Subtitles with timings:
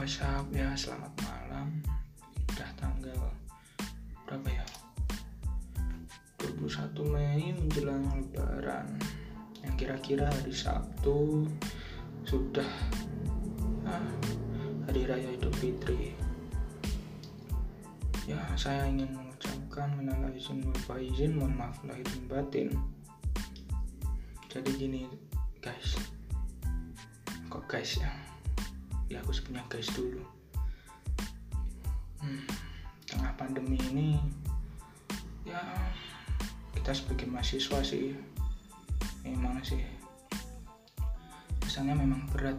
[0.00, 0.48] what's up?
[0.48, 1.84] Ya selamat malam.
[2.56, 3.20] Udah tanggal
[4.24, 4.64] berapa ya?
[6.40, 8.96] 21 Mei menjelang lebaran.
[9.60, 11.44] Yang kira-kira hari Sabtu
[12.24, 12.64] Sudah
[13.84, 14.08] ah,
[14.88, 16.16] Hari Raya Idul Fitri.
[18.24, 22.72] Ya saya ingin mengucapkan minal izin wal izin Mohon maaf lahir batin.
[24.48, 25.04] Jadi gini
[25.60, 25.92] guys.
[27.52, 28.29] Kok guys ya
[29.10, 30.22] ya aku sebenarnya guys dulu.
[32.22, 32.46] Hmm,
[33.10, 34.22] tengah pandemi ini
[35.42, 35.58] ya
[36.78, 38.14] kita sebagai mahasiswa sih
[39.26, 39.82] memang sih?
[41.66, 42.58] Misalnya memang berat.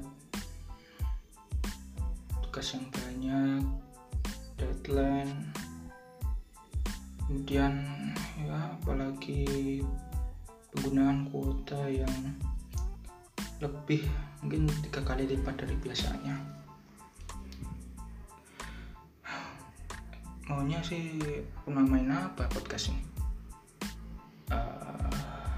[2.43, 3.63] Tugas yang banyak
[4.59, 5.55] deadline.
[7.23, 7.79] Kemudian
[8.43, 9.79] ya apalagi
[10.75, 12.35] penggunaan kuota yang
[13.63, 14.03] lebih
[14.41, 16.35] mungkin tiga kali lipat dari biasanya.
[20.49, 21.21] Maunya sih
[21.61, 23.01] aku namain apa podcast ini?
[24.51, 25.55] Uh,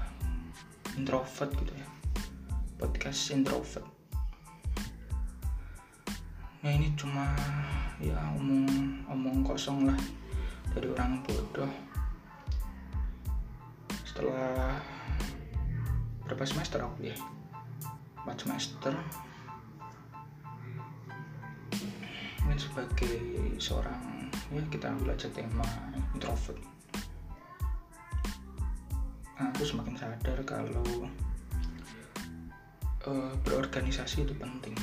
[0.94, 1.88] introvert gitu ya.
[2.78, 3.88] Podcast introvert.
[6.60, 7.32] Ya ini cuma
[7.98, 8.68] ya omong
[9.08, 9.98] omong kosong lah
[10.76, 11.72] dari orang bodoh.
[14.04, 14.78] Setelah
[16.28, 17.16] berapa semester aku ya
[18.24, 18.96] 4 semester
[22.44, 23.16] ini sebagai
[23.56, 25.64] seorang ya kita belajar tema
[26.14, 26.60] introvert.
[29.34, 31.08] Aku semakin sadar kalau
[33.08, 34.76] uh, berorganisasi itu penting.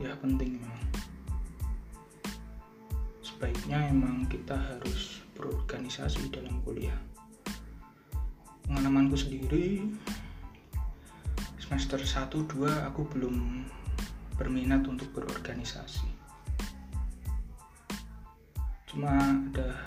[0.00, 0.82] Ya penting memang.
[3.20, 6.96] Sebaiknya emang kita harus berorganisasi dalam kuliah.
[8.64, 9.92] Pengalamanku sendiri
[11.70, 13.62] semester 1 2 aku belum
[14.34, 16.02] berminat untuk berorganisasi.
[18.90, 19.78] Cuma ada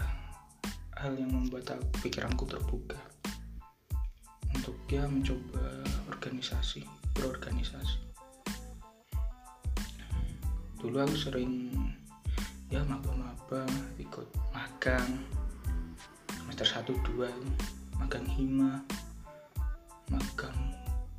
[0.95, 2.95] hal yang membuat aku, pikiranku terbuka
[4.55, 6.87] untuk ya mencoba organisasi
[7.19, 7.99] berorganisasi.
[10.79, 11.67] Dulu aku sering
[12.71, 13.67] ya maba-maba
[13.99, 15.19] ikut magang.
[16.31, 18.79] Semester 1 2 magang hima
[20.07, 20.55] magang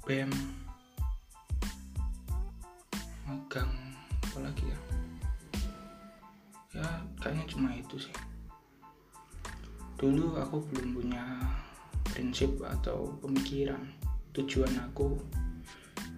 [0.05, 0.64] BEM
[3.25, 3.73] magang
[4.25, 4.79] apa lagi ya?
[6.75, 6.89] Ya
[7.23, 8.17] kayaknya cuma itu sih.
[9.97, 11.25] Dulu aku belum punya
[12.05, 13.81] prinsip atau pemikiran
[14.35, 15.17] tujuan aku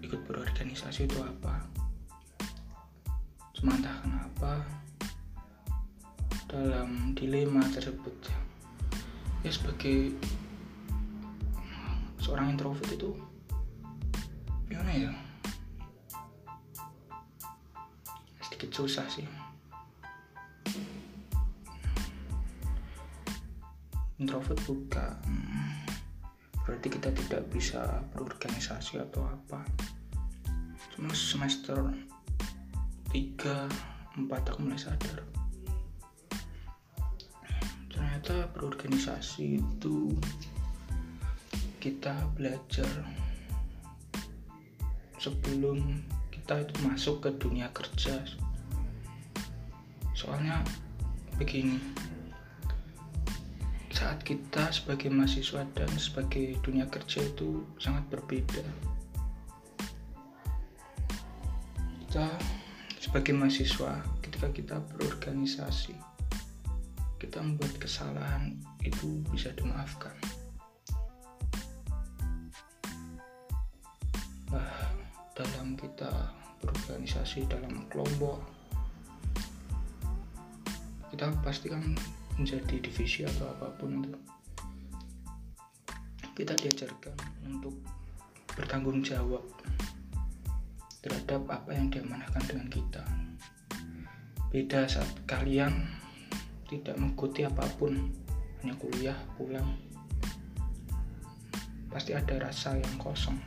[0.00, 1.62] ikut berorganisasi itu apa.
[3.56, 4.64] Cuma entah kenapa
[6.46, 8.14] dalam dilema tersebut
[9.44, 10.14] ya sebagai
[12.18, 13.14] seorang introvert itu
[14.66, 15.12] gimana ya
[18.76, 19.24] susah sih.
[24.20, 25.16] Introvert bukan
[26.68, 29.64] berarti kita tidak bisa berorganisasi atau apa?
[30.92, 31.78] Cuma semester
[33.16, 35.24] 3 4 aku mulai sadar.
[37.88, 40.12] Ternyata berorganisasi itu
[41.80, 42.88] kita belajar
[45.16, 48.20] sebelum kita itu masuk ke dunia kerja
[50.26, 50.58] soalnya
[51.38, 51.78] begini.
[53.94, 58.66] Saat kita sebagai mahasiswa dan sebagai dunia kerja itu sangat berbeda.
[62.02, 62.26] Kita
[62.98, 65.94] sebagai mahasiswa ketika kita berorganisasi
[67.16, 70.12] kita membuat kesalahan itu bisa dimaafkan.
[75.36, 76.32] Dalam kita
[76.64, 78.55] berorganisasi dalam kelompok
[81.16, 81.80] kita pasti kan
[82.36, 84.12] menjadi divisi atau apa pun itu.
[86.36, 87.16] Kita diajarkan
[87.48, 87.72] untuk
[88.52, 89.40] bertanggung jawab
[91.00, 93.00] terhadap apa yang diamanahkan dengan kita.
[94.52, 95.88] Beda saat kalian
[96.68, 97.96] tidak mengikuti apa pun
[98.60, 99.72] hanya kuliah pulang
[101.88, 103.40] pasti ada rasa yang kosong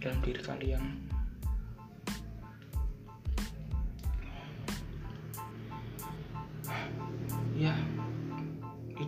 [0.00, 1.07] dalam diri kalian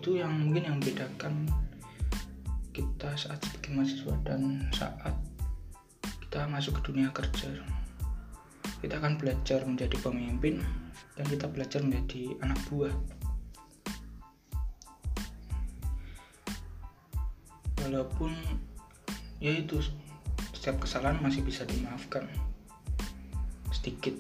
[0.01, 1.45] itu yang mungkin yang membedakan
[2.73, 5.13] kita saat sebagai mahasiswa dan saat
[6.25, 7.53] kita masuk ke dunia kerja.
[8.81, 10.65] Kita akan belajar menjadi pemimpin
[11.21, 12.97] dan kita belajar menjadi anak buah.
[17.85, 18.33] Walaupun
[19.37, 19.85] ya itu
[20.57, 22.25] setiap kesalahan masih bisa dimaafkan
[23.69, 24.17] sedikit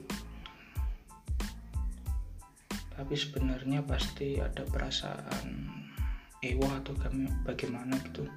[3.00, 5.72] tapi sebenarnya pasti ada perasaan
[6.44, 6.92] ewa atau
[7.48, 8.28] bagaimana gitu.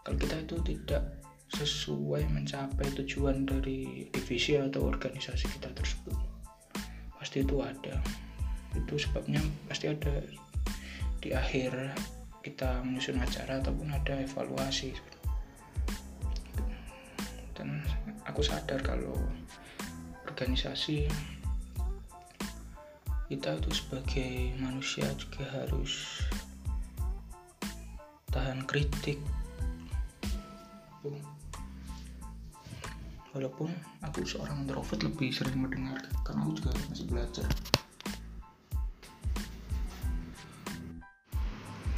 [0.00, 1.20] Kalau kita itu tidak
[1.52, 6.16] sesuai mencapai tujuan dari divisi atau organisasi kita tersebut
[7.20, 8.00] pasti itu ada.
[8.72, 10.24] Itu sebabnya pasti ada
[11.20, 11.92] di akhir
[12.40, 14.96] kita menyusun acara ataupun ada evaluasi.
[17.52, 17.84] Dan
[18.24, 19.12] aku sadar kalau
[20.24, 21.04] organisasi
[23.30, 26.18] kita itu sebagai manusia juga harus
[28.34, 29.22] tahan kritik.
[33.30, 33.70] Walaupun
[34.02, 37.50] aku seorang introvert lebih sering mendengar karena aku juga masih belajar.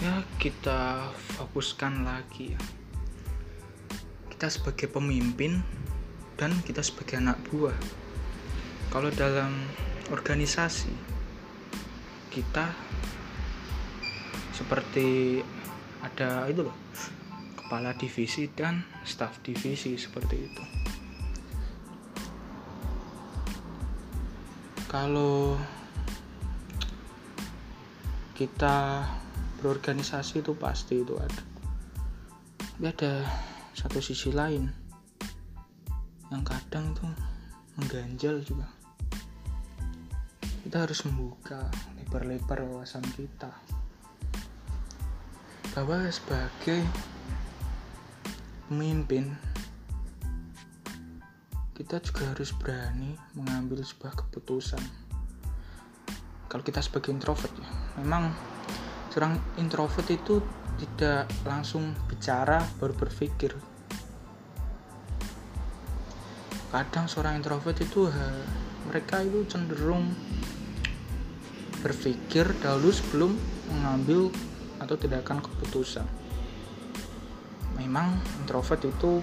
[0.05, 1.08] Ya kita
[1.40, 2.61] fokuskan lagi ya.
[4.29, 5.64] Kita sebagai pemimpin
[6.37, 7.81] dan kita sebagai anak buah.
[8.93, 9.56] Kalau dalam
[10.12, 11.12] organisasi
[12.32, 12.73] kita
[14.56, 15.38] seperti
[16.00, 16.76] ada itu loh
[17.73, 20.64] kepala divisi dan staf divisi seperti itu.
[24.88, 25.56] Kalau
[28.37, 29.08] kita
[29.64, 31.43] berorganisasi itu pasti itu ada.
[32.61, 33.25] Tapi ada
[33.73, 34.69] satu sisi lain
[36.29, 37.08] yang kadang itu
[37.81, 38.69] mengganjal juga.
[40.61, 41.73] Kita harus membuka
[42.12, 43.49] lebar-lebar wawasan kita.
[45.73, 46.85] Bahwa sebagai
[48.69, 49.32] pemimpin
[51.73, 54.85] kita juga harus berani mengambil sebuah keputusan.
[56.53, 57.73] Kalau kita sebagai introvert ya
[58.05, 58.29] memang
[59.08, 60.44] seorang introvert itu
[60.85, 63.56] tidak langsung bicara baru berpikir.
[66.69, 68.12] Kadang seorang introvert itu
[68.85, 70.12] mereka itu cenderung
[71.82, 73.34] berpikir dahulu sebelum
[73.69, 74.31] mengambil
[74.79, 76.06] atau tindakan keputusan.
[77.75, 79.19] Memang introvert itu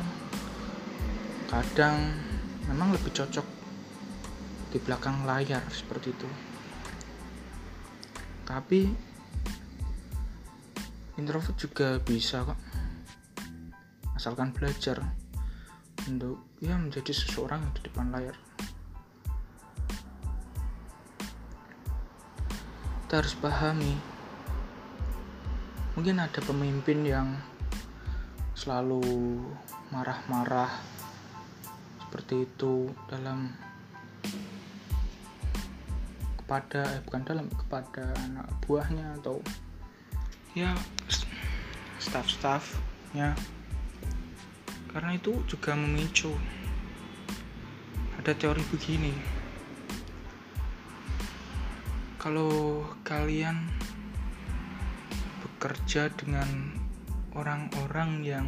[1.48, 2.14] kadang
[2.68, 3.48] memang lebih cocok
[4.70, 6.30] di belakang layar seperti itu.
[8.44, 8.92] Tapi
[11.18, 12.60] introvert juga bisa kok
[14.20, 15.00] asalkan belajar
[16.12, 18.36] untuk ya menjadi seseorang di depan layar.
[23.10, 23.98] Kita harus pahami.
[25.98, 27.42] Mungkin ada pemimpin yang
[28.54, 29.02] selalu
[29.90, 30.70] marah-marah
[32.06, 33.50] seperti itu dalam
[36.38, 39.42] kepada eh, bukan dalam kepada anak buahnya atau
[40.54, 40.78] ya
[41.98, 43.34] staff-staffnya.
[44.94, 46.30] Karena itu juga memicu.
[48.22, 49.39] Ada teori begini
[52.20, 53.72] kalau kalian
[55.40, 56.76] bekerja dengan
[57.32, 58.48] orang-orang yang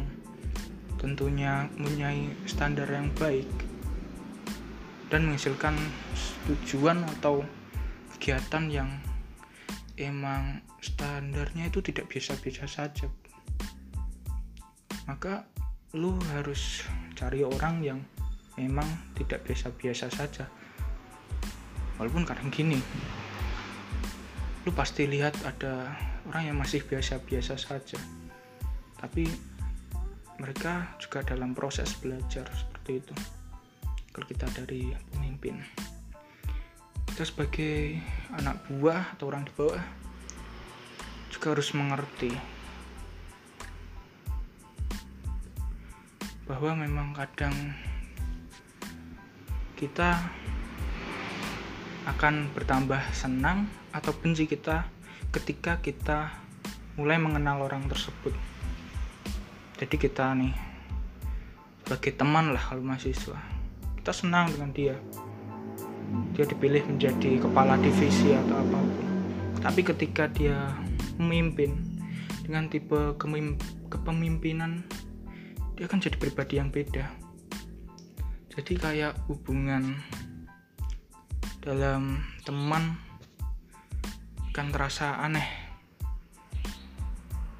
[1.00, 3.48] tentunya mempunyai standar yang baik
[5.08, 5.74] dan menghasilkan
[6.46, 7.42] tujuan atau
[8.16, 8.90] kegiatan yang
[9.96, 13.08] emang standarnya itu tidak biasa-biasa saja
[15.08, 15.48] maka
[15.98, 16.86] lu harus
[17.18, 18.00] cari orang yang
[18.56, 20.48] memang tidak biasa-biasa saja.
[22.00, 22.80] Walaupun kadang gini
[24.62, 25.90] lu pasti lihat ada
[26.30, 27.98] orang yang masih biasa-biasa saja.
[28.98, 29.26] Tapi
[30.38, 33.14] mereka juga dalam proses belajar seperti itu.
[34.14, 35.58] Kalau kita dari pemimpin.
[37.10, 37.98] Kita sebagai
[38.38, 39.82] anak buah atau orang di bawah
[41.28, 42.32] juga harus mengerti
[46.46, 47.54] bahwa memang kadang
[49.74, 50.22] kita
[52.02, 54.90] akan bertambah senang atau benci kita
[55.30, 56.34] ketika kita
[56.98, 58.34] mulai mengenal orang tersebut.
[59.78, 60.54] Jadi kita nih
[61.82, 63.38] sebagai teman lah kalau mahasiswa
[64.02, 64.96] kita senang dengan dia.
[66.34, 69.06] Dia dipilih menjadi kepala divisi atau apa pun.
[69.62, 70.74] Tapi ketika dia
[71.16, 71.78] memimpin
[72.42, 73.14] dengan tipe
[73.88, 74.82] kepemimpinan
[75.78, 77.06] dia akan jadi pribadi yang beda.
[78.52, 80.02] Jadi kayak hubungan
[81.62, 82.98] dalam teman
[84.50, 85.46] kan terasa aneh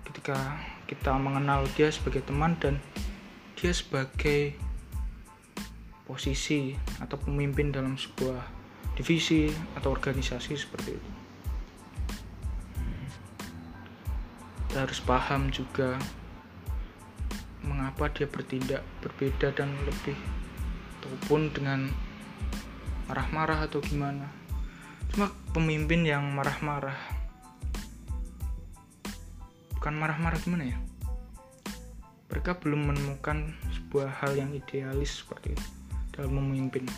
[0.02, 0.58] ketika
[0.90, 2.82] kita mengenal dia sebagai teman dan
[3.54, 4.58] dia sebagai
[6.02, 8.42] posisi atau pemimpin dalam sebuah
[8.98, 11.10] divisi atau organisasi seperti itu.
[14.66, 15.94] Kita harus paham juga
[17.62, 20.18] mengapa dia bertindak berbeda dan lebih
[20.98, 21.86] ataupun dengan
[23.12, 24.24] marah-marah atau gimana?
[25.12, 26.96] Cuma pemimpin yang marah-marah.
[29.76, 30.80] Bukan marah-marah gimana ya?
[32.32, 35.68] Mereka belum menemukan sebuah hal yang idealis seperti itu
[36.16, 36.88] dalam memimpin.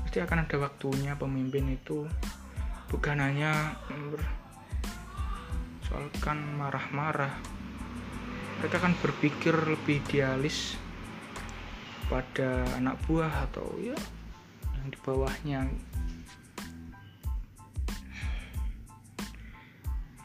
[0.00, 2.08] Pasti akan ada waktunya pemimpin itu
[2.88, 3.76] bukan hanya
[5.84, 7.36] soalkan marah-marah.
[8.64, 10.80] Mereka akan berpikir lebih idealis
[12.08, 13.92] pada anak buah atau ya
[15.06, 15.70] bawahnya.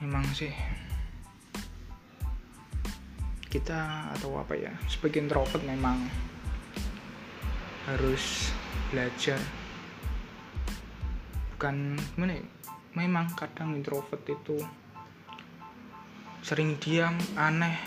[0.02, 0.50] Memang sih.
[3.46, 6.02] Kita atau apa ya sebagai introvert memang
[7.86, 8.50] harus
[8.90, 9.38] belajar.
[11.54, 12.46] Bukan gimana ya?
[12.98, 14.58] Memang kadang introvert itu
[16.42, 17.78] sering diam aneh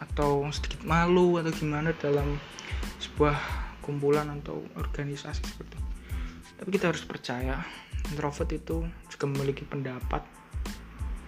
[0.00, 2.40] atau sedikit malu atau gimana dalam
[2.98, 5.90] sebuah kumpulan atau organisasi seperti itu.
[6.62, 7.58] Tapi kita harus percaya
[8.06, 10.22] introvert itu juga memiliki pendapat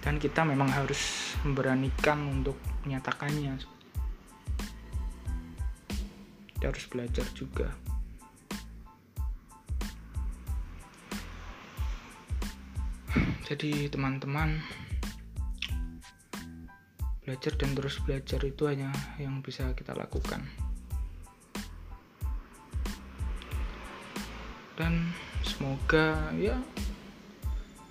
[0.06, 2.54] dan kita memang harus memberanikan untuk
[2.86, 3.58] menyatakannya.
[6.54, 7.68] Kita harus belajar juga.
[13.44, 14.56] Jadi teman-teman
[17.24, 20.44] belajar dan terus belajar itu hanya yang bisa kita lakukan
[24.74, 25.14] dan
[25.46, 26.58] semoga ya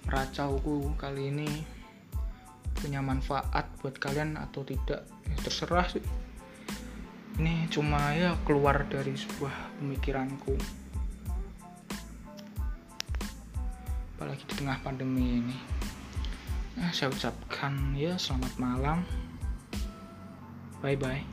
[0.04, 1.50] meracauku kali ini
[2.76, 6.04] punya manfaat buat kalian atau tidak ya terserah sih.
[7.40, 10.54] Ini cuma ya keluar dari sebuah pemikiranku.
[14.14, 15.58] Apalagi di tengah pandemi ini.
[16.78, 19.00] Nah, saya ucapkan ya selamat malam.
[20.84, 21.33] Bye bye.